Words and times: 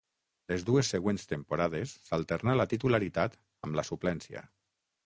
Les 0.51 0.63
dues 0.69 0.87
següents 0.93 1.27
temporades 1.33 1.93
s'alternà 2.09 2.59
la 2.63 2.69
titularitat 2.73 3.39
amb 3.69 3.83
la 3.83 3.87
suplència. 3.93 4.47